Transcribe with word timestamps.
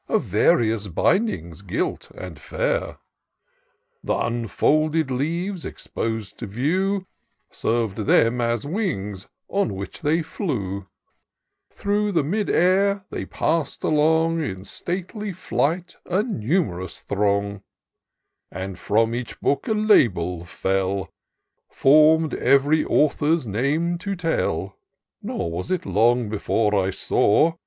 In 0.09 0.19
various 0.19 0.87
bindings 0.87 1.61
gilt 1.61 2.09
and 2.15 2.39
fair: 2.39 2.97
Th' 4.03 4.09
unfolded 4.09 5.11
leaves, 5.11 5.63
expos'd 5.63 6.39
to 6.39 6.47
view, 6.47 7.05
Serv'd 7.51 7.97
them 7.97 8.41
as 8.41 8.65
wings 8.65 9.29
on 9.47 9.75
which 9.75 10.01
they 10.01 10.23
flew, 10.23 10.87
Through 11.69 12.13
the 12.13 12.23
mid 12.23 12.49
air 12.49 13.05
they 13.11 13.25
passed 13.27 13.83
along, 13.83 14.41
In 14.41 14.63
stately 14.63 15.31
flight, 15.31 15.97
a 16.07 16.23
num*rous 16.23 17.01
throng; 17.01 17.61
And 18.51 18.79
from 18.79 19.13
each 19.13 19.39
book 19.39 19.67
a 19.67 19.73
label 19.75 20.45
fell, 20.45 21.11
Form'd 21.69 22.33
ev'ry 22.33 22.83
author's 22.83 23.45
name 23.45 23.99
to 23.99 24.15
tell! 24.15 24.75
Nor 25.21 25.51
was 25.51 25.69
it 25.69 25.85
long 25.85 26.27
before 26.27 26.73
I 26.73 26.89
saw. 26.89 27.53